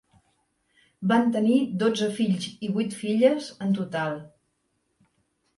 Van 1.11 1.27
tenir 1.35 1.57
dotze 1.83 2.09
fills 2.21 2.47
i 2.69 2.71
vuit 2.79 2.97
filles 3.03 3.53
en 3.67 3.79
total. 3.81 4.21